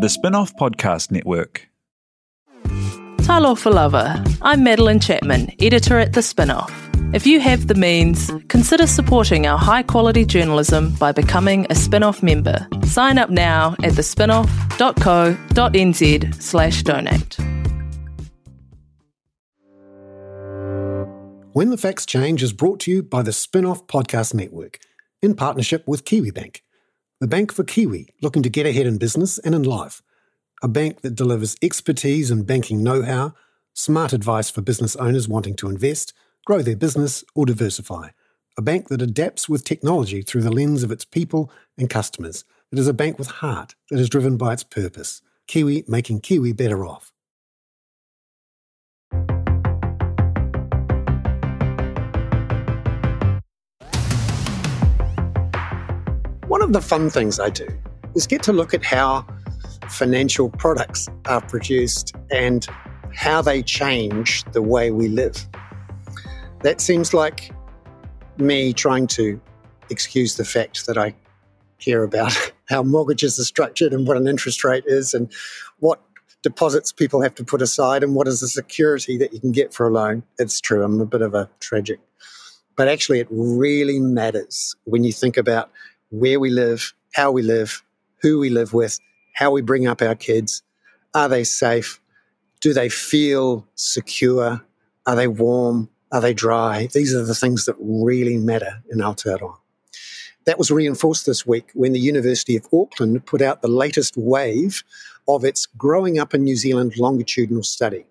[0.00, 1.68] The Spinoff Podcast Network.
[3.18, 4.24] Talofa lava.
[4.42, 6.70] I'm Madeline Chapman, editor at The Spinoff.
[7.14, 12.22] If you have the means, consider supporting our high quality journalism by becoming a Spinoff
[12.22, 12.66] member.
[12.84, 17.36] Sign up now at thespinoff.co.nz slash donate.
[21.52, 24.78] When the Facts Change is brought to you by the Spinoff Podcast Network
[25.20, 26.60] in partnership with KiwiBank,
[27.20, 30.02] the bank for Kiwi looking to get ahead in business and in life
[30.62, 33.32] a bank that delivers expertise and banking know how,
[33.74, 36.12] smart advice for business owners wanting to invest,
[36.46, 38.08] grow their business, or diversify.
[38.56, 42.44] A bank that adapts with technology through the lens of its people and customers.
[42.72, 45.22] It is a bank with heart that is driven by its purpose.
[45.46, 47.12] Kiwi making Kiwi better off.
[56.58, 57.68] One of the fun things I do
[58.16, 59.24] is get to look at how
[59.90, 62.66] financial products are produced and
[63.14, 65.36] how they change the way we live.
[66.64, 67.52] That seems like
[68.38, 69.40] me trying to
[69.88, 71.14] excuse the fact that I
[71.78, 72.36] care about
[72.68, 75.32] how mortgages are structured and what an interest rate is and
[75.78, 76.02] what
[76.42, 79.72] deposits people have to put aside and what is the security that you can get
[79.72, 80.24] for a loan.
[80.40, 82.00] It's true, I'm a bit of a tragic.
[82.74, 85.70] But actually, it really matters when you think about
[86.10, 87.82] where we live, how we live,
[88.22, 88.98] who we live with,
[89.34, 90.62] how we bring up our kids.
[91.14, 92.00] Are they safe?
[92.60, 94.64] Do they feel secure?
[95.06, 95.88] Are they warm?
[96.10, 96.88] Are they dry?
[96.92, 99.56] These are the things that really matter in Aotearoa.
[100.46, 104.82] That was reinforced this week when the University of Auckland put out the latest wave
[105.28, 108.06] of its Growing Up in New Zealand longitudinal study.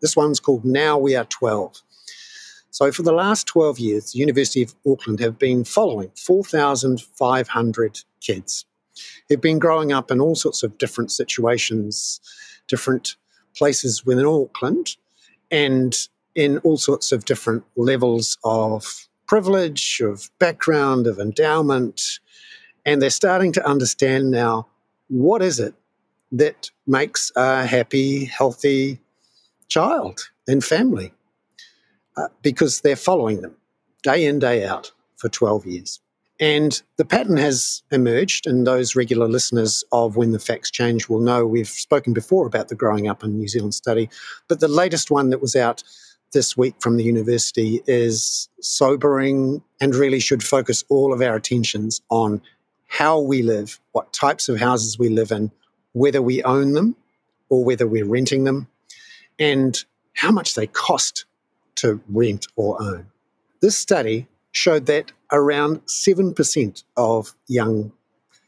[0.00, 1.80] This one's called Now We Are 12.
[2.76, 8.66] So, for the last 12 years, the University of Auckland have been following 4,500 kids
[9.26, 12.20] who've been growing up in all sorts of different situations,
[12.68, 13.16] different
[13.56, 14.98] places within Auckland,
[15.50, 15.96] and
[16.34, 22.20] in all sorts of different levels of privilege, of background, of endowment.
[22.84, 24.66] And they're starting to understand now
[25.08, 25.72] what is it
[26.30, 29.00] that makes a happy, healthy
[29.66, 31.14] child and family
[32.16, 33.56] uh, because they're following them
[34.02, 36.00] day in, day out for 12 years.
[36.38, 41.20] And the pattern has emerged, and those regular listeners of When the Facts Change will
[41.20, 44.10] know we've spoken before about the Growing Up in New Zealand study.
[44.46, 45.82] But the latest one that was out
[46.32, 52.02] this week from the university is sobering and really should focus all of our attentions
[52.10, 52.42] on
[52.88, 55.50] how we live, what types of houses we live in,
[55.92, 56.96] whether we own them
[57.48, 58.68] or whether we're renting them,
[59.38, 61.24] and how much they cost
[61.76, 63.06] to rent or own.
[63.60, 67.92] This study showed that around 7% of young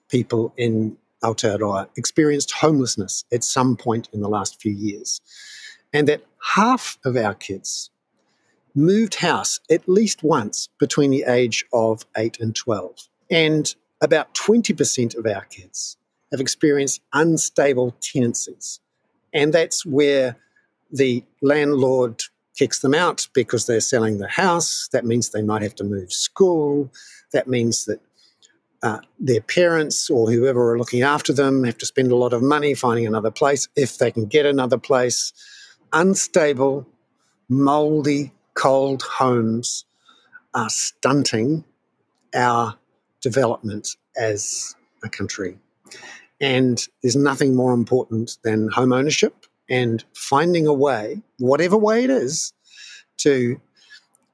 [0.08, 5.20] people in Aotearoa experienced homelessness at some point in the last few years.
[5.92, 7.90] And that half of our kids
[8.74, 13.08] moved house at least once between the age of 8 and 12.
[13.30, 15.96] And about 20% of our kids
[16.30, 18.80] have experienced unstable tenancies.
[19.32, 20.36] And that's where
[20.90, 22.22] the landlord
[22.58, 24.88] kicks them out because they're selling the house.
[24.92, 26.90] That means they might have to move school.
[27.32, 28.00] That means that
[28.82, 32.42] uh, their parents or whoever are looking after them have to spend a lot of
[32.42, 35.32] money finding another place if they can get another place.
[35.92, 36.86] Unstable,
[37.48, 39.84] moldy, cold homes
[40.54, 41.64] are stunting
[42.34, 42.76] our
[43.20, 45.58] development as a country.
[46.40, 52.10] And there's nothing more important than home ownership and finding a way, whatever way it
[52.10, 52.52] is,
[53.18, 53.60] to,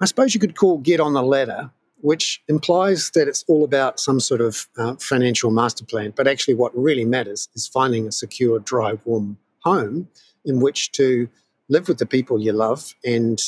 [0.00, 3.98] I suppose you could call get on the ladder, which implies that it's all about
[3.98, 6.12] some sort of uh, financial master plan.
[6.14, 10.08] But actually, what really matters is finding a secure, dry, warm home
[10.44, 11.28] in which to
[11.68, 13.40] live with the people you love and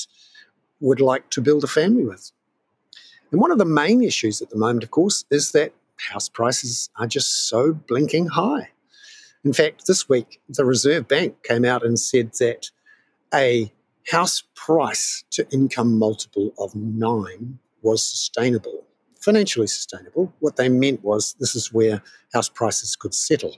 [0.80, 2.32] would like to build a family with.
[3.30, 5.72] And one of the main issues at the moment, of course, is that
[6.10, 8.70] house prices are just so blinking high.
[9.46, 12.72] In fact, this week, the Reserve Bank came out and said that
[13.32, 13.72] a
[14.10, 18.82] house price to income multiple of nine was sustainable,
[19.20, 20.34] financially sustainable.
[20.40, 22.02] What they meant was this is where
[22.34, 23.56] house prices could settle.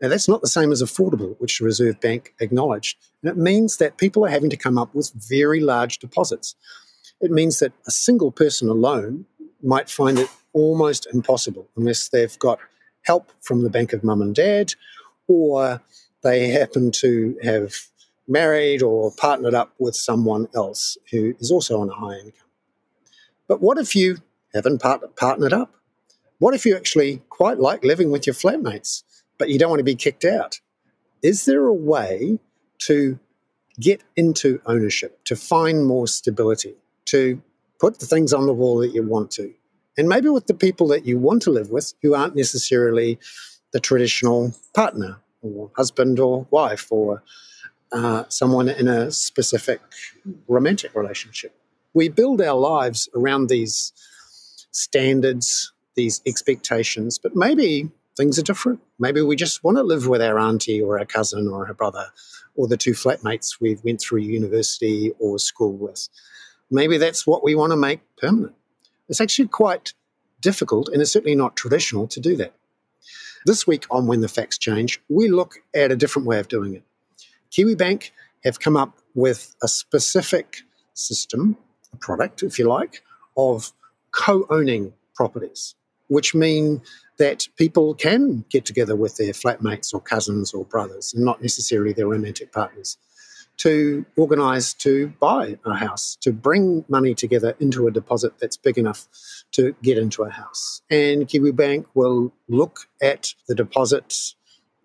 [0.00, 2.96] Now, that's not the same as affordable, which the Reserve Bank acknowledged.
[3.20, 6.54] And it means that people are having to come up with very large deposits.
[7.20, 9.26] It means that a single person alone
[9.64, 12.60] might find it almost impossible unless they've got
[13.02, 14.74] help from the bank of mum and dad
[15.28, 15.80] or
[16.22, 17.74] they happen to have
[18.26, 22.48] married or partnered up with someone else who is also on a high income.
[23.46, 24.18] But what if you
[24.54, 25.74] haven't part- partnered up?
[26.38, 29.02] What if you actually quite like living with your flatmates?
[29.38, 30.60] but you don't want to be kicked out.
[31.22, 32.38] Is there a way
[32.80, 33.18] to
[33.80, 36.74] get into ownership, to find more stability,
[37.06, 37.42] to
[37.80, 39.52] put the things on the wall that you want to?
[39.96, 43.18] And maybe with the people that you want to live with who aren't necessarily
[43.74, 47.22] the traditional partner or husband or wife or
[47.92, 49.80] uh, someone in a specific
[50.48, 51.52] romantic relationship.
[51.92, 53.92] We build our lives around these
[54.70, 58.80] standards, these expectations, but maybe things are different.
[59.00, 62.06] Maybe we just want to live with our auntie or our cousin or our brother
[62.54, 66.08] or the two flatmates we went through university or school with.
[66.70, 68.54] Maybe that's what we want to make permanent.
[69.08, 69.94] It's actually quite
[70.40, 72.54] difficult and it's certainly not traditional to do that.
[73.46, 76.74] This week on When the Facts Change, we look at a different way of doing
[76.74, 76.82] it.
[77.50, 78.10] Kiwibank
[78.42, 80.62] have come up with a specific
[80.94, 81.58] system,
[81.92, 83.02] a product, if you like,
[83.36, 83.70] of
[84.12, 85.74] co owning properties,
[86.08, 86.80] which mean
[87.18, 91.92] that people can get together with their flatmates or cousins or brothers, and not necessarily
[91.92, 92.96] their romantic partners,
[93.56, 98.78] to organise to buy a house, to bring money together into a deposit that's big
[98.78, 99.06] enough
[99.52, 100.82] to get into a house.
[100.90, 104.34] And Kiwi Bank will look at the deposits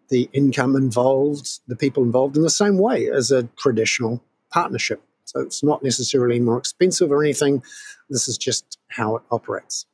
[0.10, 5.02] the income involved, the people involved in the same way as a traditional partnership.
[5.26, 7.64] So it's not necessarily more expensive or anything.
[8.10, 9.86] This is just how it operates.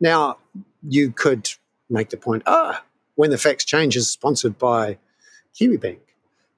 [0.00, 0.38] Now,
[0.82, 1.50] you could
[1.90, 2.84] make the point ah,
[3.16, 4.98] when the facts change is sponsored by
[5.60, 5.98] Kiwibank.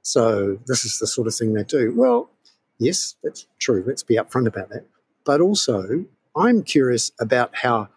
[0.02, 1.94] So this is the sort of thing they do.
[1.96, 2.30] Well,
[2.78, 3.84] yes, that's true.
[3.86, 4.86] Let's be upfront about that.
[5.24, 6.04] But also,
[6.36, 7.88] I'm curious about how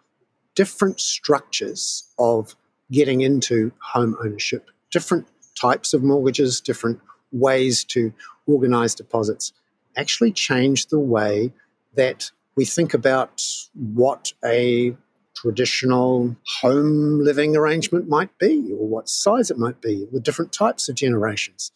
[0.54, 2.54] different structures of
[2.90, 5.26] getting into home ownership different
[5.60, 7.00] types of mortgages, different
[7.32, 8.12] ways to
[8.46, 9.52] organize deposits,
[9.96, 11.52] actually change the way
[11.96, 13.42] that we think about
[13.74, 14.96] what a
[15.34, 20.88] traditional home living arrangement might be or what size it might be with different types
[20.88, 21.72] of generations.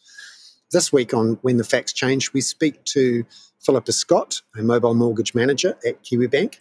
[0.71, 3.25] This week on When the Facts Change, we speak to
[3.59, 6.59] Philippa Scott, a mobile mortgage manager at Kiwibank,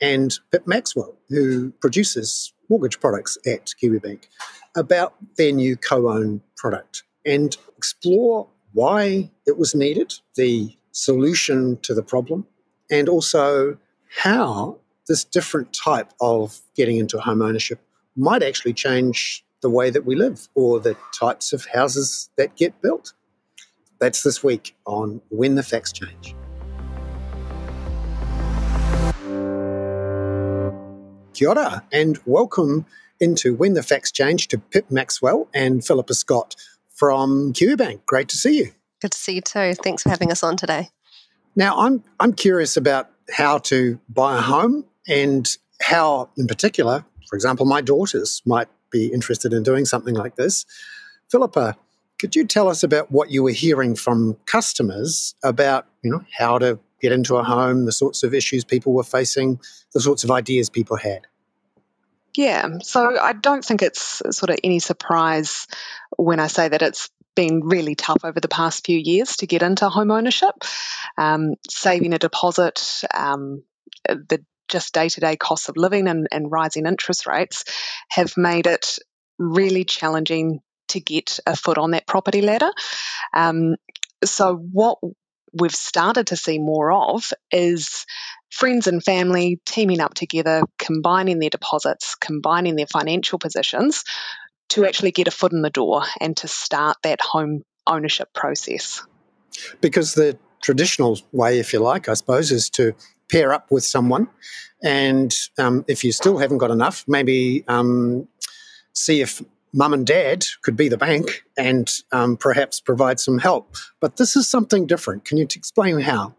[0.00, 4.28] and Pip Maxwell, who produces mortgage products at Kiwibank
[4.76, 11.92] about their new co own product and explore why it was needed, the solution to
[11.92, 12.46] the problem,
[12.88, 13.76] and also
[14.16, 17.80] how this different type of getting into home ownership
[18.14, 22.80] might actually change the way that we live or the types of houses that get
[22.80, 23.12] built.
[24.00, 26.34] That's this week on When the Facts Change.
[31.34, 32.86] Kia ora, and welcome
[33.20, 36.56] into When the Facts Change to Pip Maxwell and Philippa Scott
[36.88, 38.06] from Kiwibank.
[38.06, 38.72] Great to see you.
[39.02, 39.74] Good to see you too.
[39.74, 40.88] Thanks for having us on today.
[41.54, 45.46] Now, I'm, I'm curious about how to buy a home and
[45.82, 50.64] how, in particular, for example, my daughters might be interested in doing something like this.
[51.30, 51.76] Philippa,
[52.20, 56.58] could you tell us about what you were hearing from customers about, you know, how
[56.58, 59.58] to get into a home, the sorts of issues people were facing,
[59.94, 61.26] the sorts of ideas people had?
[62.36, 65.66] Yeah, so I don't think it's sort of any surprise
[66.16, 69.62] when I say that it's been really tough over the past few years to get
[69.62, 70.54] into home ownership.
[71.16, 73.62] Um, saving a deposit, um,
[74.04, 77.64] the just day to day costs of living and, and rising interest rates
[78.10, 78.98] have made it
[79.38, 82.70] really challenging to get a foot on that property ladder.
[83.34, 83.76] Um,
[84.24, 84.98] so, what
[85.52, 88.06] we've started to see more of is
[88.50, 94.04] friends and family teaming up together, combining their deposits, combining their financial positions
[94.70, 99.02] to actually get a foot in the door and to start that home ownership process.
[99.80, 102.94] Because the traditional way, if you like, I suppose, is to
[103.28, 104.28] pair up with someone.
[104.82, 108.28] And um, if you still haven't got enough, maybe um,
[108.92, 109.42] see if
[109.72, 113.76] mum and dad could be the bank and um, perhaps provide some help.
[114.00, 115.24] But this is something different.
[115.24, 116.34] Can you explain how?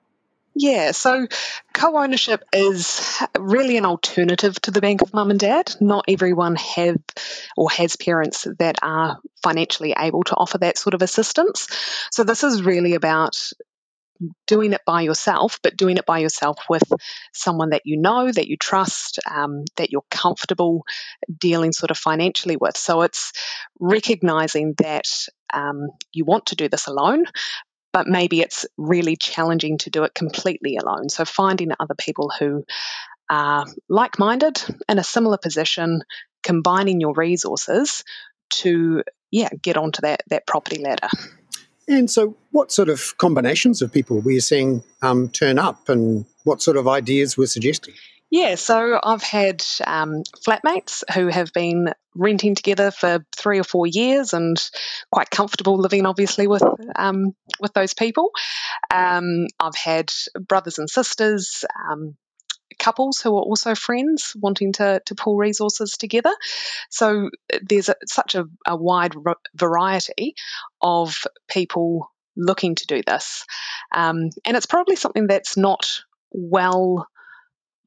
[0.54, 1.28] Yeah, so
[1.74, 5.74] co ownership is really an alternative to the bank of mum and dad.
[5.80, 6.98] Not everyone have
[7.56, 11.68] or has parents that are financially able to offer that sort of assistance.
[12.12, 13.38] So, this is really about
[14.48, 16.84] doing it by yourself, but doing it by yourself with
[17.34, 20.84] someone that you know, that you trust, um, that you're comfortable
[21.36, 22.78] dealing sort of financially with.
[22.78, 23.34] So it's
[23.80, 25.08] recognizing that
[25.54, 27.25] um, you want to do this alone,
[27.94, 31.10] but maybe it's really challenging to do it completely alone.
[31.10, 32.63] So finding other people who
[33.30, 36.04] are like minded in a similar position,
[36.44, 38.04] combining your resources
[38.50, 41.08] to yeah get onto that that property ladder.
[41.91, 46.25] And so, what sort of combinations of people were you seeing um, turn up, and
[46.45, 47.93] what sort of ideas were suggested?
[48.29, 53.88] Yeah, so I've had um, flatmates who have been renting together for three or four
[53.88, 54.57] years and
[55.12, 56.63] quite comfortable living, obviously, with
[56.95, 58.31] um, with those people.
[58.89, 62.15] Um, I've had brothers and sisters, um,
[62.80, 66.34] couples who are also friends wanting to, to pull resources together.
[66.90, 67.30] So
[67.62, 69.13] there's a, such a, a wide
[69.56, 70.36] variety
[70.82, 73.46] of people looking to do this.
[73.94, 76.01] Um, and it's probably something that's not
[76.32, 77.08] well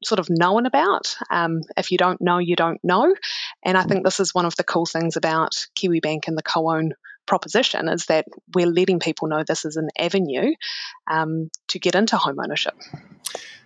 [0.03, 1.15] sort of known about.
[1.29, 3.13] Um, if you don't know, you don't know.
[3.63, 6.43] And I think this is one of the cool things about Kiwi Bank and the
[6.43, 6.93] co-own
[7.25, 10.53] proposition is that we're letting people know this is an avenue
[11.07, 12.75] um, to get into home ownership.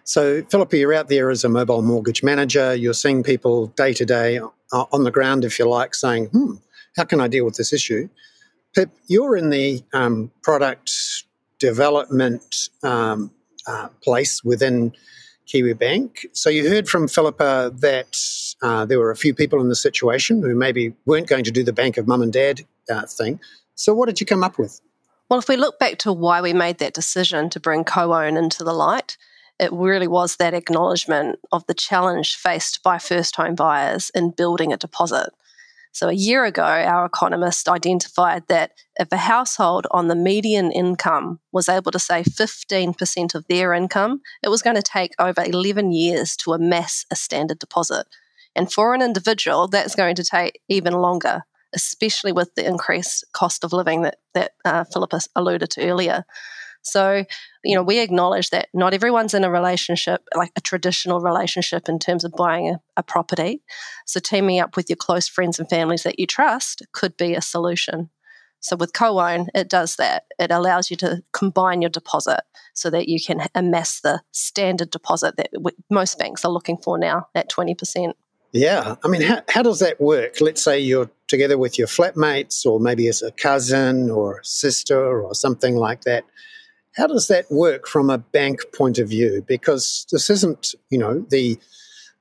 [0.03, 2.73] So, Philippa, you're out there as a mobile mortgage manager.
[2.73, 4.39] You're seeing people day to day
[4.71, 6.55] on the ground, if you like, saying, hmm,
[6.95, 8.09] how can I deal with this issue?
[8.73, 10.91] Pip, you're in the um, product
[11.59, 13.31] development um,
[13.67, 14.93] uh, place within
[15.45, 16.25] Kiwi Bank.
[16.33, 18.17] So you heard from Philippa that
[18.61, 21.63] uh, there were a few people in the situation who maybe weren't going to do
[21.63, 23.39] the bank of mum and dad uh, thing.
[23.75, 24.81] So what did you come up with?
[25.29, 28.35] Well, if we look back to why we made that decision to bring co own
[28.35, 29.17] into the light,
[29.59, 34.73] it really was that acknowledgement of the challenge faced by first home buyers in building
[34.73, 35.29] a deposit.
[35.91, 41.39] So, a year ago, our economist identified that if a household on the median income
[41.51, 45.91] was able to save 15% of their income, it was going to take over 11
[45.91, 48.05] years to amass a standard deposit.
[48.55, 51.43] And for an individual, that's going to take even longer,
[51.73, 56.25] especially with the increased cost of living that, that uh, Philippa alluded to earlier.
[56.81, 57.25] So,
[57.63, 61.99] you know, we acknowledge that not everyone's in a relationship, like a traditional relationship in
[61.99, 63.61] terms of buying a, a property.
[64.05, 67.41] So, teaming up with your close friends and families that you trust could be a
[67.41, 68.09] solution.
[68.61, 70.23] So, with co own, it does that.
[70.37, 72.41] It allows you to combine your deposit
[72.73, 75.49] so that you can amass the standard deposit that
[75.89, 78.13] most banks are looking for now at 20%.
[78.51, 78.95] Yeah.
[79.03, 80.41] I mean, how, how does that work?
[80.41, 85.21] Let's say you're together with your flatmates, or maybe as a cousin or a sister
[85.21, 86.25] or something like that.
[86.95, 89.43] How does that work from a bank point of view?
[89.47, 91.59] Because this isn't, you know, the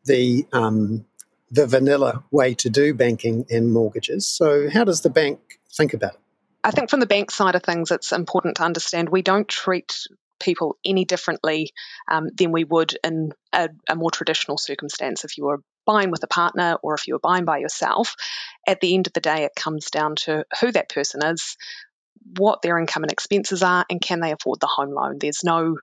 [0.04, 1.04] the um,
[1.50, 4.26] the vanilla way to do banking and mortgages.
[4.26, 5.40] So, how does the bank
[5.72, 6.20] think about it?
[6.62, 10.06] I think from the bank side of things, it's important to understand we don't treat
[10.38, 11.72] people any differently
[12.10, 15.24] um, than we would in a, a, more traditional circumstance.
[15.24, 18.14] If you were buying with a partner or if you were buying by yourself,
[18.66, 21.56] at the end of the day, it comes down to who that person is,
[22.36, 25.18] what their income and expenses are and can they afford the home loan.
[25.18, 25.76] There's no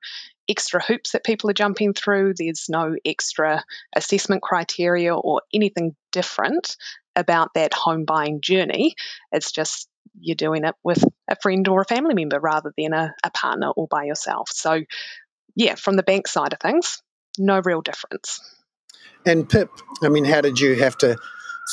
[0.47, 3.63] extra hoops that people are jumping through, there's no extra
[3.95, 6.77] assessment criteria or anything different
[7.15, 8.95] about that home buying journey.
[9.31, 13.13] It's just you're doing it with a friend or a family member rather than a,
[13.24, 14.50] a partner or by yourself.
[14.51, 14.82] So,
[15.55, 17.01] yeah, from the bank side of things,
[17.38, 18.39] no real difference.
[19.25, 19.70] And Pip,
[20.03, 21.17] I mean, how did you have to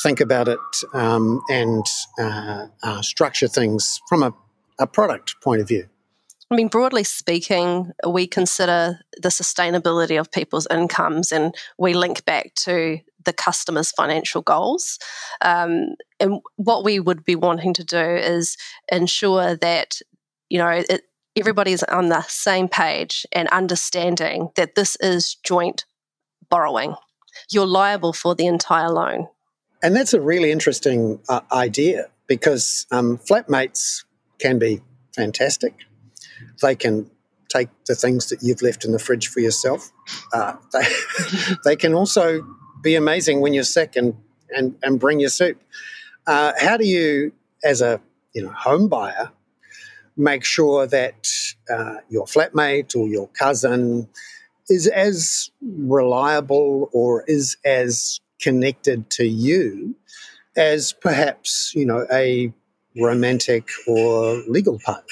[0.01, 0.59] think about it
[0.93, 1.85] um, and
[2.17, 4.33] uh, uh, structure things from a
[4.79, 5.87] a product point of view?
[6.51, 12.53] I mean, broadly speaking, we consider the sustainability of people's incomes and we link back
[12.55, 14.99] to the customer's financial goals.
[15.41, 18.57] Um, and what we would be wanting to do is
[18.91, 19.99] ensure that,
[20.49, 21.03] you know, it,
[21.35, 25.85] everybody's on the same page and understanding that this is joint
[26.49, 26.95] borrowing.
[27.51, 29.27] You're liable for the entire loan.
[29.81, 34.05] And that's a really interesting uh, idea because um, flatmates
[34.39, 34.81] can be
[35.15, 35.73] fantastic.
[36.61, 37.09] They can
[37.49, 39.91] take the things that you've left in the fridge for yourself.
[40.31, 40.85] Uh, they,
[41.65, 42.41] they can also
[42.83, 44.15] be amazing when you're sick and,
[44.49, 45.59] and, and bring your soup.
[46.27, 47.31] Uh, how do you,
[47.63, 47.99] as a
[48.33, 49.31] you know home buyer,
[50.15, 51.27] make sure that
[51.69, 54.07] uh, your flatmate or your cousin
[54.69, 59.95] is as reliable or is as connected to you
[60.55, 62.53] as perhaps you know a
[62.95, 65.07] romantic or legal partner?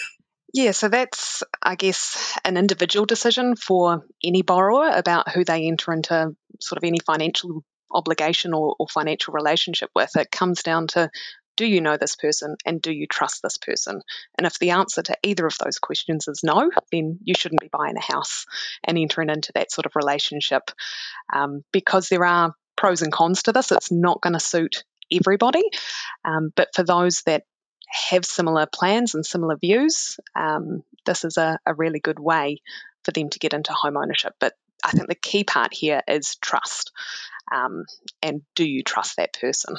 [0.53, 5.93] Yeah, so that's, I guess, an individual decision for any borrower about who they enter
[5.93, 10.11] into sort of any financial obligation or, or, financial relationship with.
[10.15, 11.09] It comes down to
[11.57, 14.01] do you know this person and do you trust this person?
[14.37, 17.69] And if the answer to either of those questions is no, then you shouldn't be
[17.71, 18.45] buying a house
[18.83, 20.71] and entering into that sort of relationship
[21.33, 23.71] um, because there are pros and cons to this.
[23.71, 25.63] It's not going to suit everybody.
[26.23, 27.43] Um, but for those that
[27.91, 32.61] have similar plans and similar views, um, this is a, a really good way
[33.03, 34.35] for them to get into home ownership.
[34.39, 36.91] But I think the key part here is trust.
[37.51, 37.85] Um,
[38.21, 39.75] and do you trust that person?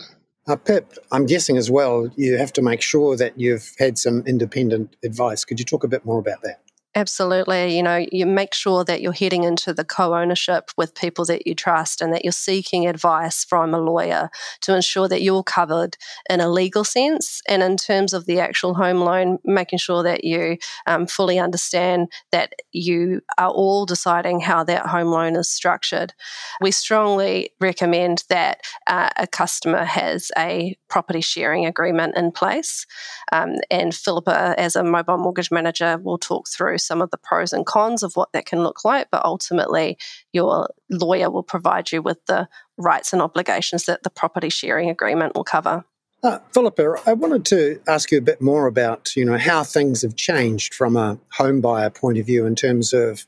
[0.46, 4.24] Uh, Pip, I'm guessing as well, you have to make sure that you've had some
[4.26, 5.44] independent advice.
[5.44, 6.61] Could you talk a bit more about that?
[6.94, 7.74] Absolutely.
[7.74, 11.46] You know, you make sure that you're heading into the co ownership with people that
[11.46, 14.28] you trust and that you're seeking advice from a lawyer
[14.60, 15.96] to ensure that you're covered
[16.28, 17.40] in a legal sense.
[17.48, 22.08] And in terms of the actual home loan, making sure that you um, fully understand
[22.30, 26.12] that you are all deciding how that home loan is structured.
[26.60, 32.84] We strongly recommend that uh, a customer has a property sharing agreement in place.
[33.32, 37.52] Um, and Philippa, as a mobile mortgage manager, will talk through some of the pros
[37.52, 39.98] and cons of what that can look like, but ultimately,
[40.32, 45.34] your lawyer will provide you with the rights and obligations that the property sharing agreement
[45.34, 45.84] will cover.
[46.22, 50.02] Uh, Philippa, I wanted to ask you a bit more about, you know, how things
[50.02, 53.26] have changed from a home buyer point of view in terms of,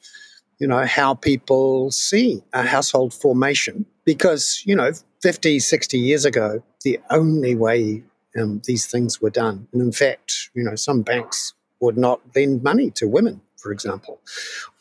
[0.61, 3.85] you know, how people see a household formation.
[4.05, 4.93] Because, you know,
[5.23, 8.05] 50, 60 years ago, the only way
[8.39, 12.63] um, these things were done, and in fact, you know, some banks would not lend
[12.63, 14.21] money to women for example,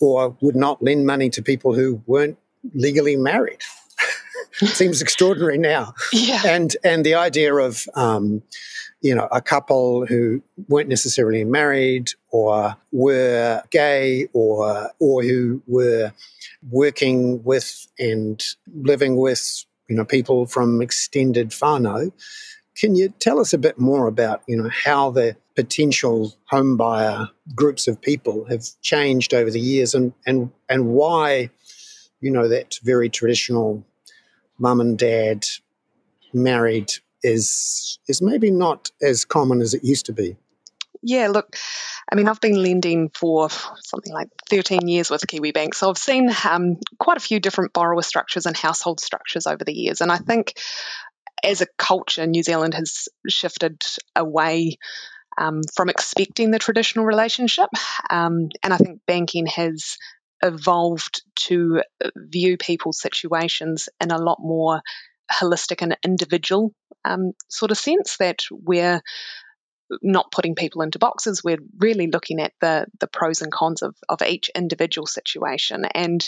[0.02, 2.38] or would not lend money to people who weren't
[2.75, 3.62] legally married.
[4.54, 5.94] Seems extraordinary now.
[6.12, 6.42] Yeah.
[6.46, 8.44] And and the idea of um,
[9.02, 16.12] you know a couple who weren't necessarily married or were gay or or who were
[16.70, 18.44] working with and
[18.75, 22.12] living with you know people from extended whānau.
[22.75, 27.30] Can you tell us a bit more about you know how the potential home buyer
[27.56, 31.50] groups of people have changed over the years and, and, and why,
[32.20, 33.84] you know, that very traditional
[34.58, 35.46] mum and dad
[36.34, 36.92] married
[37.24, 40.36] is is maybe not as common as it used to be.
[41.02, 41.58] Yeah, look,
[42.10, 45.98] I mean, I've been lending for something like 13 years with Kiwi Bank, so I've
[45.98, 50.00] seen um, quite a few different borrower structures and household structures over the years.
[50.00, 50.54] And I think
[51.44, 53.84] as a culture, New Zealand has shifted
[54.16, 54.78] away
[55.38, 57.70] um, from expecting the traditional relationship.
[58.10, 59.98] Um, and I think banking has
[60.42, 61.82] evolved to
[62.16, 64.82] view people's situations in a lot more
[65.32, 66.74] holistic and individual
[67.06, 69.02] um, sort of sense that we're
[70.02, 71.44] not putting people into boxes.
[71.44, 75.86] We're really looking at the the pros and cons of, of each individual situation.
[75.86, 76.28] And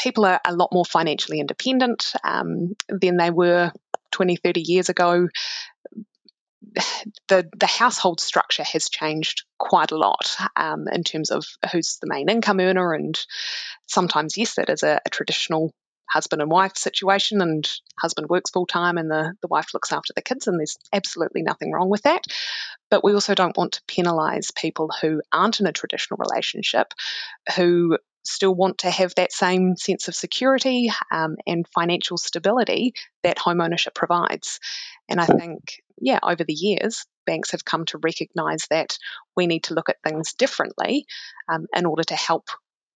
[0.00, 3.72] people are a lot more financially independent um, than they were
[4.12, 5.28] 20, 30 years ago
[7.28, 12.08] the the household structure has changed quite a lot um, in terms of who's the
[12.08, 13.18] main income earner, and
[13.86, 15.72] sometimes yes, that is a, a traditional
[16.08, 20.12] husband and wife situation, and husband works full time and the the wife looks after
[20.14, 22.24] the kids, and there's absolutely nothing wrong with that.
[22.90, 26.92] But we also don't want to penalise people who aren't in a traditional relationship,
[27.56, 33.38] who still want to have that same sense of security um, and financial stability that
[33.38, 34.60] home ownership provides.
[35.08, 38.98] And I think, yeah, over the years, banks have come to recognize that
[39.36, 41.06] we need to look at things differently
[41.48, 42.48] um, in order to help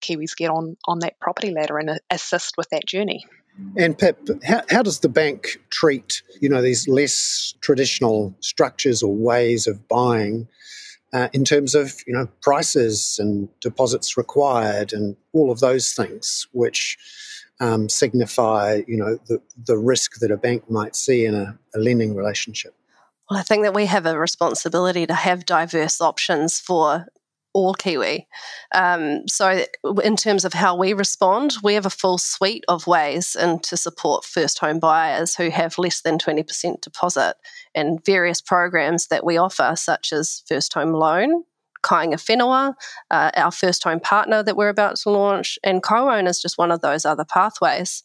[0.03, 3.25] Kiwis get on, on that property ladder and assist with that journey.
[3.79, 9.15] And Pip, how, how does the bank treat, you know, these less traditional structures or
[9.15, 10.49] ways of buying
[11.13, 16.49] uh, in terms of, you know, prices and deposits required and all of those things,
[16.53, 16.99] which
[17.61, 21.79] um, signify, you know, the, the risk that a bank might see in a, a
[21.79, 22.75] lending relationship?
[23.31, 27.07] Well, I think that we have a responsibility to have diverse options for
[27.57, 28.29] all Kiwi.
[28.75, 29.65] Um, so,
[30.05, 33.77] in terms of how we respond, we have a full suite of ways and to
[33.77, 37.35] support first home buyers who have less than 20% deposit
[37.75, 41.45] and various programs that we offer, such as first home loan,
[41.87, 42.75] Kāinga Whenua,
[43.11, 46.59] uh, our first home partner that we're about to launch, and co own is just
[46.59, 48.03] one of those other pathways.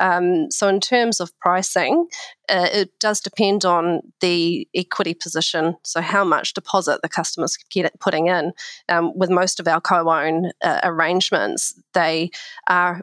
[0.00, 2.08] Um, so, in terms of pricing,
[2.48, 7.92] uh, it does depend on the equity position, so how much deposit the customers get
[8.00, 8.52] putting in.
[8.88, 12.30] Um, with most of our co own uh, arrangements, they
[12.68, 13.02] are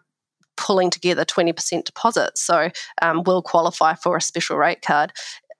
[0.58, 2.70] pulling together 20% deposits, so
[3.02, 5.12] um, will qualify for a special rate card.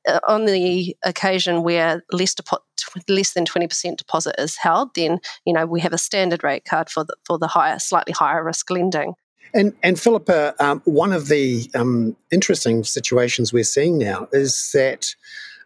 [0.08, 2.60] Uh, on the occasion where less, depo-
[3.08, 6.90] less than 20% deposit is held, then you know we have a standard rate card
[6.90, 9.14] for the, for the higher, slightly higher risk lending.
[9.54, 15.16] And, and Philippa, um, one of the um, interesting situations we're seeing now is that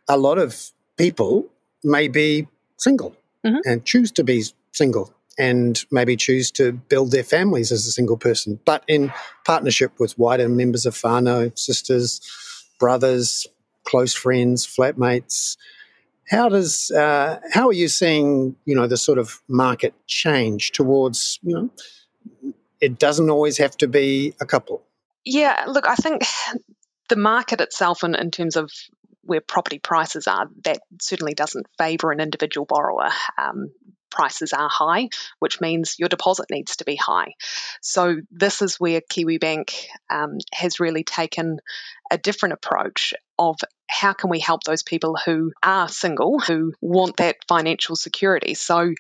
[0.08, 1.48] a lot of people
[1.84, 2.48] may be
[2.78, 3.58] single mm-hmm.
[3.66, 8.18] and choose to be single and maybe choose to build their families as a single
[8.18, 9.12] person, but in
[9.46, 12.22] partnership with wider members of whānau, sisters,
[12.80, 13.48] brothers,
[13.90, 15.58] close friends, flatmates.
[16.30, 21.40] How does uh, how are you seeing you know the sort of market change towards
[21.42, 21.70] you know
[22.82, 24.84] it doesn't always have to be a couple.
[25.26, 26.24] Yeah, look, I think
[27.10, 28.72] the market itself, in, in terms of
[29.24, 33.10] where property prices are, that certainly doesn't favour an individual borrower.
[33.38, 33.72] Um,
[34.10, 37.34] prices are high, which means your deposit needs to be high.
[37.82, 39.74] So, this is where KiwiBank
[40.10, 41.60] um, has really taken
[42.12, 47.18] a different approach of how can we help those people who are single, who want
[47.18, 48.54] that financial security.
[48.54, 48.94] So,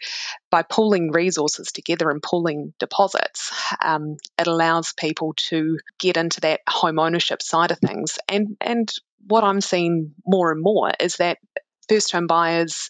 [0.49, 3.51] by pooling resources together and pooling deposits,
[3.83, 8.17] um, it allows people to get into that home ownership side of things.
[8.27, 8.91] And and
[9.27, 11.37] what I'm seeing more and more is that
[11.87, 12.89] first home buyers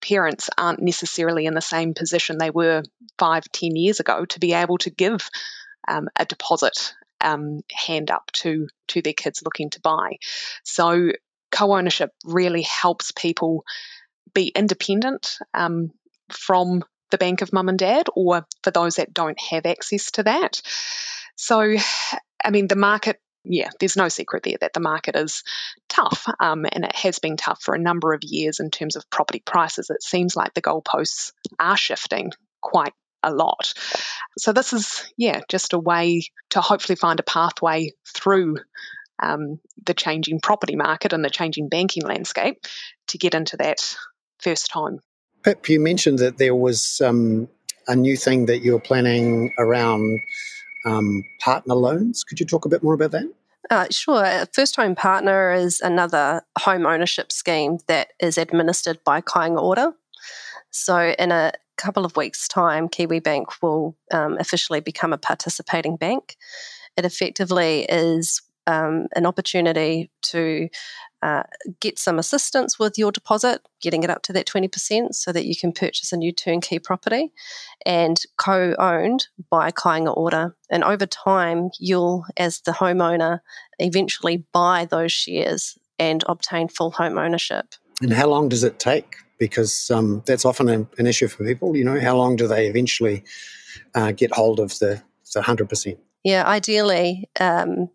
[0.00, 2.82] parents aren't necessarily in the same position they were
[3.18, 5.28] five, ten years ago to be able to give
[5.88, 10.16] um, a deposit um, hand up to to their kids looking to buy.
[10.64, 11.10] So
[11.50, 13.64] co-ownership really helps people
[14.32, 15.90] be independent um,
[16.30, 20.22] from the bank of mum and dad, or for those that don't have access to
[20.22, 20.62] that.
[21.36, 21.74] So,
[22.44, 25.42] I mean, the market yeah, there's no secret there that the market is
[25.88, 29.08] tough, um, and it has been tough for a number of years in terms of
[29.10, 29.90] property prices.
[29.90, 33.74] It seems like the goalposts are shifting quite a lot.
[34.38, 38.56] So this is, yeah, just a way to hopefully find a pathway through
[39.22, 42.64] um, the changing property market and the changing banking landscape
[43.08, 43.96] to get into that
[44.38, 45.00] first home.
[45.42, 47.48] Pip, you mentioned that there was um,
[47.86, 50.20] a new thing that you're planning around
[50.84, 52.24] um, partner loans.
[52.24, 53.24] Could you talk a bit more about that?
[53.68, 54.46] Uh, sure.
[54.52, 59.94] First Home Partner is another home ownership scheme that is administered by Kāinga Ora.
[60.70, 65.96] So, in a couple of weeks' time, Kiwi Bank will um, officially become a participating
[65.96, 66.36] bank.
[66.96, 70.68] It effectively is um, an opportunity to
[71.22, 71.42] uh,
[71.80, 75.54] get some assistance with your deposit, getting it up to that 20% so that you
[75.54, 77.32] can purchase a new turnkey property
[77.84, 80.54] and co owned by Kāinga Ora.
[80.70, 83.40] And over time, you'll, as the homeowner,
[83.78, 87.74] eventually buy those shares and obtain full home ownership.
[88.00, 89.16] And how long does it take?
[89.38, 91.76] Because um, that's often an, an, issue for people.
[91.76, 93.24] You know, how long do they eventually
[93.94, 95.02] uh, get hold of the,
[95.34, 95.96] the 100%?
[96.24, 97.88] Yeah, ideally, um,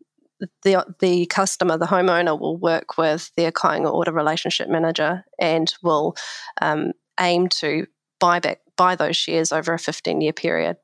[0.64, 6.16] the the customer, the homeowner, will work with their Kāinga Ora relationship manager and will
[6.62, 7.88] um, aim to
[8.20, 10.78] buy back buy those shares over a 15 year period.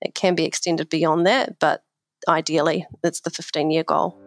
[0.00, 1.82] It can be extended beyond that, but
[2.28, 4.18] ideally, it's the 15 year goal.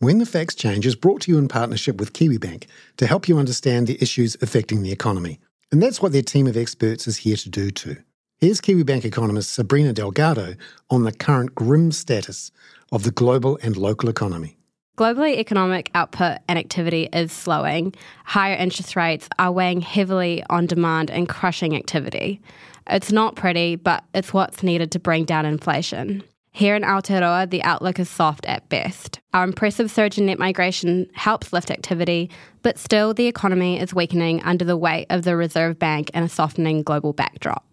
[0.00, 2.66] When the Facts Change is brought to you in partnership with KiwiBank
[2.98, 5.40] to help you understand the issues affecting the economy.
[5.72, 7.96] And that's what their team of experts is here to do too.
[8.40, 10.54] Here's Kiwi Bank economist Sabrina Delgado
[10.90, 12.52] on the current grim status
[12.92, 14.56] of the global and local economy.
[14.96, 17.96] Globally, economic output and activity is slowing.
[18.24, 22.40] Higher interest rates are weighing heavily on demand and crushing activity.
[22.86, 26.22] It's not pretty, but it's what's needed to bring down inflation.
[26.52, 29.18] Here in Aotearoa, the outlook is soft at best.
[29.34, 32.30] Our impressive surge in net migration helps lift activity,
[32.62, 36.28] but still the economy is weakening under the weight of the Reserve Bank and a
[36.28, 37.64] softening global backdrop.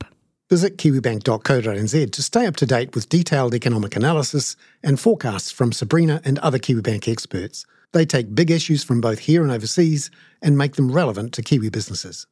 [0.50, 6.22] Visit kiwibank.co.nz to stay up to date with detailed economic analysis and forecasts from Sabrina
[6.24, 7.66] and other Kiwibank experts.
[7.94, 10.12] They take big issues from both here and overseas
[10.44, 12.28] and make them relevant to Kiwi businesses.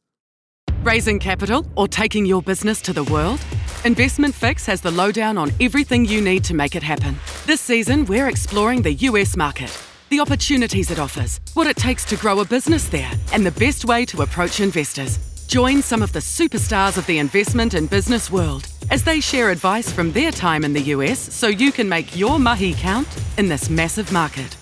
[0.84, 3.40] Raising capital or taking your business to the world?
[3.84, 7.16] Investment Fix has the lowdown on everything you need to make it happen.
[7.46, 9.76] This season, we're exploring the US market,
[10.10, 13.86] the opportunities it offers, what it takes to grow a business there, and the best
[13.86, 15.18] way to approach investors.
[15.54, 19.88] Join some of the superstars of the investment and business world as they share advice
[19.88, 23.06] from their time in the US so you can make your mahi count
[23.38, 24.56] in this massive market.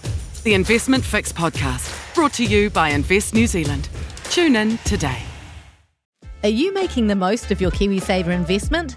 [0.44, 3.88] The Investment Fix podcast, brought to you by Invest New Zealand.
[4.24, 5.22] Tune in today.
[6.42, 8.96] Are you making the most of your KiwiSaver investment?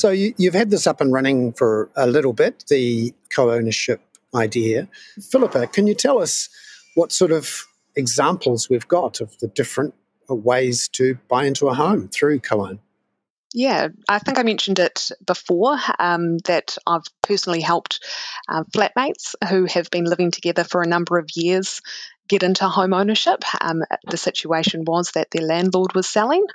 [0.00, 4.00] So you, have had this up and running for a little bit, the co-ownership
[4.34, 4.88] idea.
[5.30, 6.48] Philippa, can you tell us
[6.94, 9.92] what sort of examples we've got of the different
[10.26, 12.78] ways to buy into a home through co-own?
[13.52, 18.02] Yeah, I think I mentioned it before um, that I've personally helped
[18.48, 21.82] uh, flatmates who have been living together for a number of years
[22.26, 23.42] get into home ownership.
[23.60, 26.46] Um, the situation was that their landlord was selling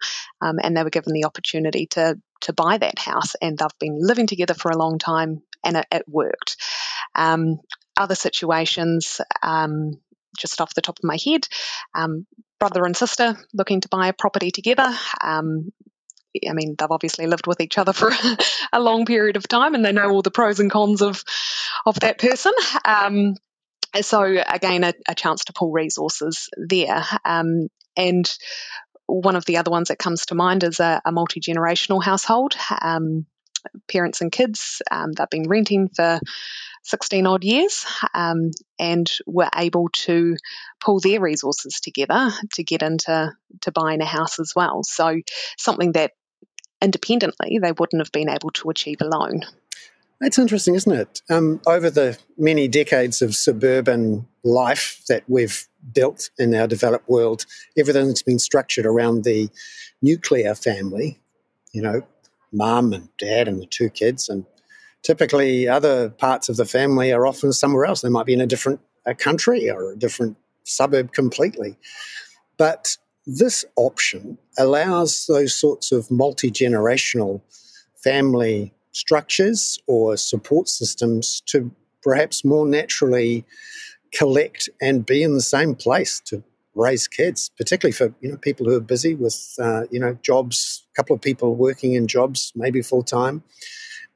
[0.41, 3.97] um, and they were given the opportunity to to buy that house and they've been
[3.99, 6.57] living together for a long time and it, it worked.
[7.15, 7.59] Um,
[7.97, 9.99] other situations, um,
[10.37, 11.47] just off the top of my head,
[11.93, 12.25] um,
[12.59, 14.93] brother and sister looking to buy a property together.
[15.23, 15.71] Um,
[16.47, 18.11] I mean, they've obviously lived with each other for
[18.73, 21.23] a long period of time, and they know all the pros and cons of
[21.85, 22.51] of that person.
[22.83, 23.35] Um,
[24.01, 27.05] so again, a, a, chance to pull resources there.
[27.23, 28.37] Um, and
[29.07, 32.55] one of the other ones that comes to mind is a, a multi generational household.
[32.81, 33.25] Um,
[33.89, 36.19] parents and kids, um, they've been renting for
[36.83, 40.37] 16 odd years um, and were able to
[40.79, 44.83] pull their resources together to get into to buying a house as well.
[44.83, 45.19] So
[45.57, 46.11] something that
[46.81, 49.41] independently they wouldn't have been able to achieve alone.
[50.21, 51.21] That's interesting, isn't it?
[51.29, 57.45] Um, over the many decades of suburban life that we've built in our developed world,
[57.77, 59.49] everything's been structured around the
[60.01, 61.19] nuclear family,
[61.73, 62.01] you know,
[62.53, 64.29] mum and dad and the two kids.
[64.29, 64.45] And
[65.03, 68.01] typically, other parts of the family are often somewhere else.
[68.01, 71.77] They might be in a different a country or a different suburb completely.
[72.57, 72.97] But
[73.27, 77.41] this option allows those sorts of multi generational
[77.97, 81.69] family structures or support systems to
[82.01, 83.43] perhaps more naturally
[84.13, 86.41] collect and be in the same place to
[86.75, 90.85] raise kids, particularly for you know people who are busy with uh, you know jobs,
[90.93, 93.43] a couple of people working in jobs, maybe full time.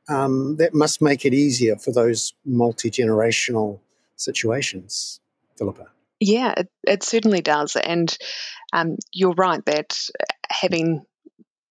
[0.07, 3.79] Um, that must make it easier for those multi generational
[4.15, 5.19] situations,
[5.57, 5.87] Philippa.
[6.19, 8.17] Yeah, it, it certainly does, and
[8.73, 9.97] um, you're right that
[10.49, 11.03] having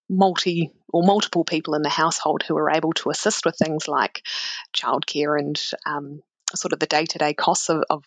[0.09, 4.23] multi or multiple people in the household who are able to assist with things like
[4.73, 6.21] childcare and um,
[6.55, 8.03] sort of the day to day costs of, of,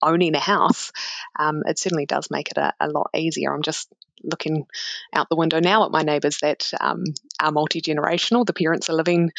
[0.00, 0.92] owning a house,
[1.40, 3.52] um, it certainly does make it a, a, lot easier.
[3.52, 4.66] I'm just looking
[5.12, 7.04] out the window now at my neighbours that um,
[7.40, 8.46] are multi generational.
[8.46, 9.32] The parents are living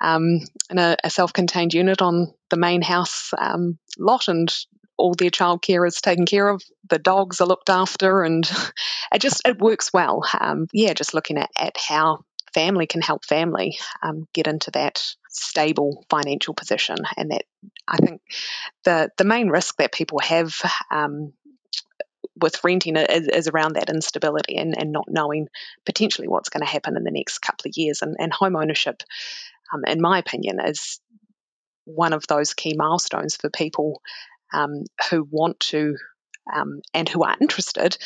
[0.00, 4.52] um, in a, a self contained unit on the main house um, lot, and
[4.96, 6.62] all their childcare is taken care of.
[6.88, 8.48] The dogs are looked after, and
[9.12, 10.22] it just it works well.
[10.38, 12.24] Um, yeah, just looking at, at how
[12.56, 17.42] family can help family um, get into that stable financial position, and that
[17.86, 18.22] I think
[18.84, 20.54] the the main risk that people have.
[20.90, 21.34] Um,
[22.38, 25.48] with renting is, is, around that instability and, and not knowing
[25.86, 28.02] potentially what's going to happen in the next couple of years.
[28.02, 29.02] And, and home ownership,
[29.72, 31.00] um, in my opinion, is
[31.86, 34.02] one of those key milestones for people
[34.52, 35.96] um, who want to
[36.52, 37.96] um, and who are interested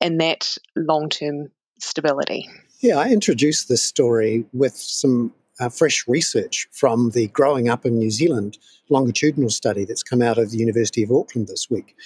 [0.00, 2.48] in that long term stability.
[2.80, 7.98] Yeah, I introduced this story with some uh, fresh research from the Growing Up in
[7.98, 8.56] New Zealand
[8.88, 11.96] longitudinal study that's come out of the University of Auckland this week,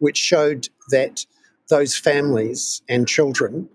[0.00, 1.24] which showed that
[1.70, 3.70] those families and children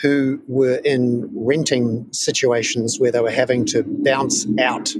[0.00, 4.94] who were in renting situations where they were having to bounce out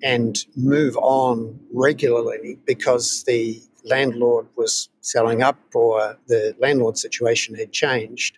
[0.00, 7.72] and move on regularly because the landlord was selling up or the landlord situation had
[7.72, 8.36] changed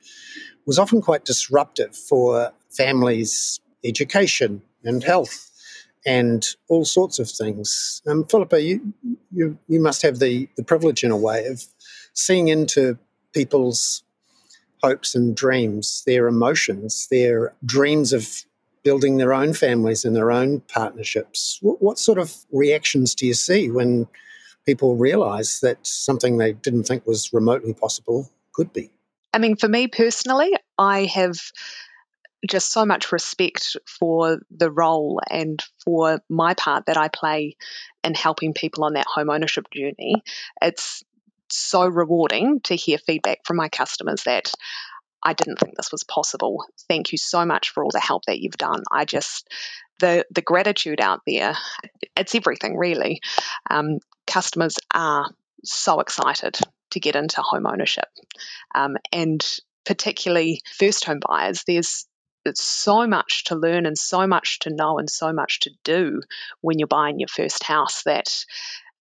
[0.66, 5.51] was often quite disruptive for families' education and health
[6.05, 8.03] and all sorts of things.
[8.07, 8.92] Um, Philippa, you,
[9.31, 11.64] you, you must have the, the privilege in a way of
[12.12, 12.98] seeing into
[13.33, 14.03] people's
[14.83, 18.44] hopes and dreams, their emotions, their dreams of
[18.83, 21.59] building their own families and their own partnerships.
[21.62, 24.09] What, what sort of reactions do you see when
[24.66, 28.90] people realize that something they didn't think was remotely possible could be?
[29.33, 31.38] I mean, for me personally, I have
[32.47, 37.57] just so much respect for the role and for my part that I play
[38.03, 40.23] in helping people on that home ownership journey.
[40.61, 41.05] It's
[41.49, 44.53] so rewarding to hear feedback from my customers that
[45.23, 46.64] I didn't think this was possible.
[46.88, 48.83] Thank you so much for all the help that you've done.
[48.90, 49.49] I just
[50.01, 51.55] the the gratitude out there,
[52.16, 53.21] it's everything really.
[53.71, 55.31] Um, customers are
[55.62, 56.59] so excited
[56.92, 58.09] to get into home ownership,
[58.74, 59.44] um, and
[59.85, 61.64] particularly first home buyers.
[61.66, 62.07] There's
[62.44, 66.22] it's so much to learn and so much to know and so much to do
[66.61, 68.44] when you're buying your first house that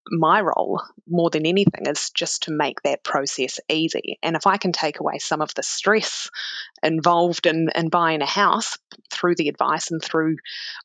[0.10, 4.18] my role more than anything is just to make that process easy.
[4.24, 6.30] And if I can take away some of the stress
[6.82, 8.78] involved in, in buying a house
[9.12, 10.38] through the advice and through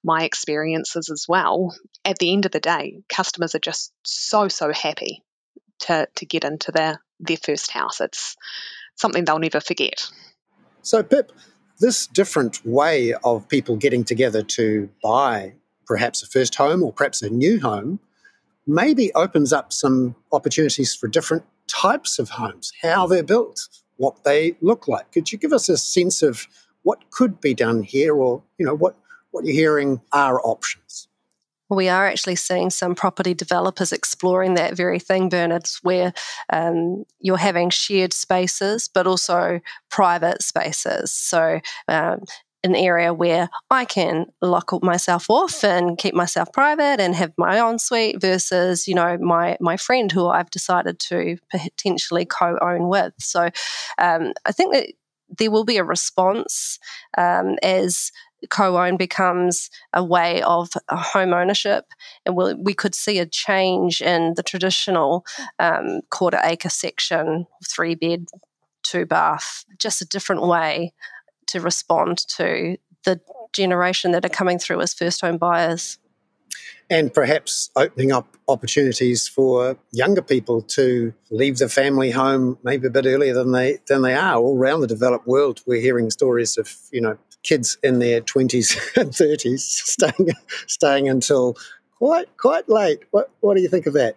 [0.05, 4.73] my experiences as well, at the end of the day, customers are just so, so
[4.73, 5.23] happy
[5.81, 8.01] to, to get into their, their first house.
[8.01, 8.37] It's
[8.97, 10.09] something they'll never forget.
[10.83, 11.33] So, Pip,
[11.79, 15.55] this different way of people getting together to buy
[15.87, 18.01] perhaps a first home or perhaps a new home
[18.67, 24.57] maybe opens up some opportunities for different types of homes, how they're built, what they
[24.61, 25.13] look like.
[25.13, 26.47] Could you give us a sense of
[26.83, 28.97] what could be done here or, you know, what,
[29.31, 31.09] what you're hearing are options?
[31.69, 36.13] We are actually seeing some property developers exploring that very thing, Bernard, where
[36.53, 41.13] um, you're having shared spaces, but also private spaces.
[41.13, 42.21] So, um,
[42.65, 47.61] an area where I can lock myself off and keep myself private and have my
[47.61, 53.15] own suite versus, you know, my my friend who I've decided to potentially co-own with.
[53.19, 53.51] So,
[53.99, 54.93] um, I think that
[55.39, 56.79] there will be a response
[57.19, 58.13] um, as
[58.47, 61.87] co-own becomes a way of home ownership
[62.25, 65.25] and we'll, we could see a change in the traditional
[65.59, 68.27] um, quarter acre section three bed
[68.83, 70.93] two bath just a different way
[71.47, 73.21] to respond to the
[73.53, 75.99] generation that are coming through as first home buyers.
[76.89, 82.91] And perhaps opening up opportunities for younger people to leave the family home maybe a
[82.91, 84.37] bit earlier than they than they are.
[84.37, 88.97] All around the developed world we're hearing stories of you know kids in their 20s
[89.01, 90.33] and 30s staying
[90.67, 91.57] staying until
[91.99, 94.17] quite quite late what what do you think of that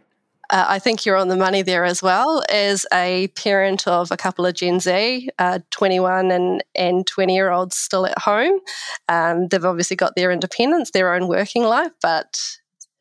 [0.51, 2.41] uh, I think you're on the money there as well.
[2.49, 7.51] As a parent of a couple of Gen Z, uh, 21 and, and 20 year
[7.51, 8.59] olds still at home,
[9.07, 12.39] um, they've obviously got their independence, their own working life, but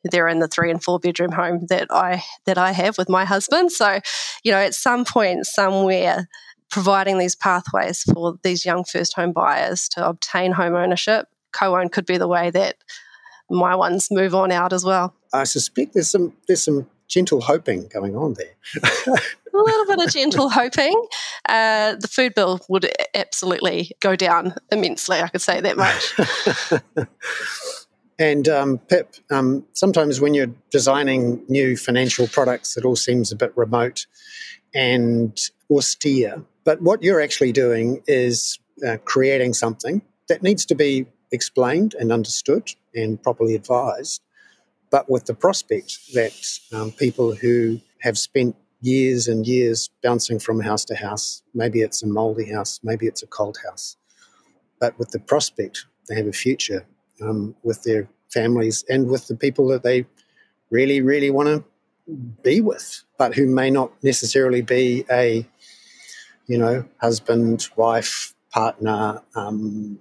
[0.05, 3.25] they're in the three and four bedroom home that I that I have with my
[3.25, 3.73] husband.
[3.73, 4.01] So,
[4.45, 6.29] you know, at some point, somewhere,
[6.71, 12.07] providing these pathways for these young first home buyers to obtain home ownership, co-own could
[12.07, 12.77] be the way that
[13.51, 15.15] my ones move on out as well.
[15.33, 18.55] I suspect there's some there's some gentle hoping going on there.
[19.59, 20.95] a little bit of gentle hoping.
[21.49, 25.21] Uh, the food bill would absolutely go down immensely.
[25.21, 27.09] I could say that much.
[28.19, 33.37] and um, Pip, um, sometimes when you're designing new financial products, it all seems a
[33.37, 34.07] bit remote
[34.75, 35.39] and
[35.71, 36.43] austere.
[36.69, 42.13] But what you're actually doing is uh, creating something that needs to be explained and
[42.13, 44.21] understood and properly advised
[44.91, 46.33] but with the prospect that
[46.73, 52.03] um, people who have spent years and years bouncing from house to house, maybe it's
[52.03, 53.97] a mouldy house, maybe it's a cold house,
[54.81, 56.87] but with the prospect they have a future
[57.21, 60.07] um, with their families and with the people that they
[60.71, 61.65] really, really want to
[62.43, 65.47] be with, but who may not necessarily be a,
[66.49, 69.23] you know, husband, wife, partner.
[69.37, 70.01] Um,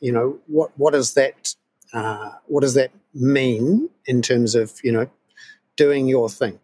[0.00, 1.54] you know, what what is that?
[1.92, 5.10] Uh, what does that mean in terms of you know
[5.76, 6.58] doing your thing?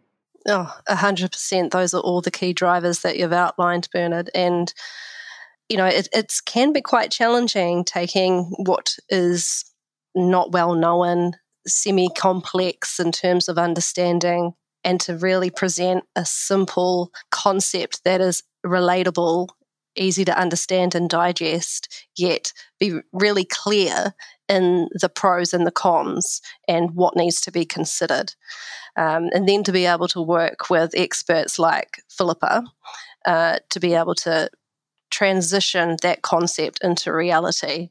[0.47, 1.71] Oh, hundred percent.
[1.71, 4.73] Those are all the key drivers that you've outlined, Bernard, and
[5.67, 9.65] you know it it's, can be quite challenging taking what is
[10.15, 11.33] not well known,
[11.67, 18.43] semi complex in terms of understanding, and to really present a simple concept that is
[18.65, 19.49] relatable
[19.95, 24.13] easy to understand and digest, yet be really clear
[24.47, 28.33] in the pros and the cons and what needs to be considered.
[28.95, 32.63] Um, and then to be able to work with experts like Philippa
[33.25, 34.49] uh, to be able to
[35.11, 37.89] transition that concept into reality.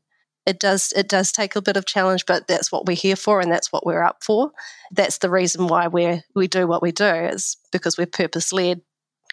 [0.49, 3.41] It does it does take a bit of challenge, but that's what we're here for
[3.41, 4.51] and that's what we're up for.
[4.91, 8.81] That's the reason why we we do what we do is because we're purpose led.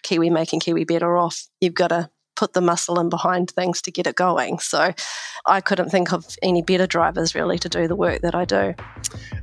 [0.02, 1.48] Kiwi making Kiwi better off.
[1.58, 4.58] You've got to put the muscle in behind things to get it going.
[4.58, 4.92] So
[5.46, 8.74] I couldn't think of any better drivers really to do the work that I do.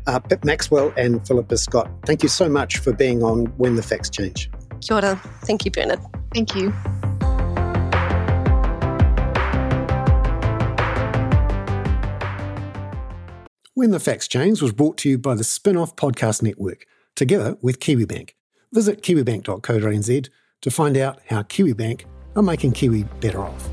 [0.06, 3.84] Uh, Pip Maxwell and Philippa Scott, thank you so much for being on When the
[3.84, 4.52] Facts Change.
[4.82, 5.16] Kia ora.
[5.42, 6.00] Thank you, Bernard.
[6.34, 6.72] Thank you.
[13.76, 17.80] When the Facts Change was brought to you by the Spinoff Podcast Network, together with
[17.80, 18.36] KiwiBank.
[18.72, 20.30] Visit kiwibank.co.nz
[20.62, 22.06] to find out how KiwiBank
[22.36, 23.73] are making Kiwi better off.